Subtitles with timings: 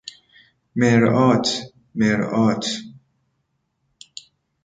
[0.79, 1.47] مرآت
[1.97, 2.63] ـ مرآة